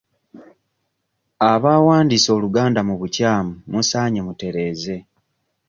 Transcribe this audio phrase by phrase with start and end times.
[1.51, 4.95] Abaawandiise Oluganda mu bukyamu musaanye mutereeze.